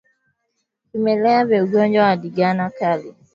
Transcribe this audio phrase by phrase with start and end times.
[0.93, 3.15] Vimelea vya ugonjwa wa ndigana kali